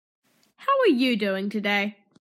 How 0.55 0.79
are 0.79 0.87
you 0.87 1.15
doing 1.15 1.51
today? 1.51 1.97